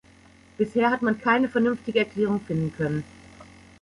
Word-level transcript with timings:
Bisher 0.57 0.89
hat 0.89 1.03
man 1.03 1.21
keine 1.21 1.47
vernünftige 1.47 1.99
Erklärung 1.99 2.41
finden 2.41 2.73
können. 2.75 3.03